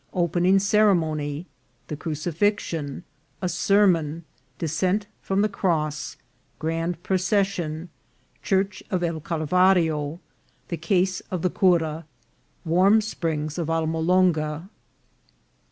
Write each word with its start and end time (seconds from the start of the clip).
—Opening 0.25 0.57
Ceremony.— 0.57 1.45
The 1.87 1.95
Crucifixion.— 1.95 3.03
A 3.43 3.47
Sermon.— 3.47 4.23
Descent 4.57 5.05
from 5.21 5.43
the 5.43 5.47
Cross.— 5.47 6.17
Grand 6.57 7.03
Procession.— 7.03 7.87
Church 8.41 8.81
of 8.89 9.03
El 9.03 9.21
Calvario.— 9.21 10.17
The 10.69 10.77
Case 10.77 11.19
of 11.29 11.43
the 11.43 11.51
Cura.— 11.51 12.07
Warm 12.65 12.99
Springs 12.99 13.59
of 13.59 13.69
Almolonga. 13.69 14.69